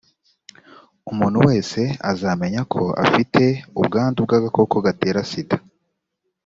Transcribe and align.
umuntu 1.11 1.37
wese 1.47 1.81
azamenya 2.11 2.61
ko 2.73 2.81
mfite 3.05 3.43
ubwandu 3.79 4.17
bw 4.25 4.31
agakoko 4.37 4.75
gatera 4.85 5.19
sida 5.29 5.57